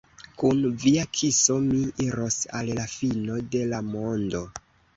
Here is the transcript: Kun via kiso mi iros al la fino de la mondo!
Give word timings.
Kun 0.43 0.61
via 0.83 1.03
kiso 1.17 1.57
mi 1.67 1.83
iros 2.07 2.39
al 2.63 2.73
la 2.81 2.89
fino 2.97 3.39
de 3.57 3.65
la 3.77 3.87
mondo! 3.95 4.45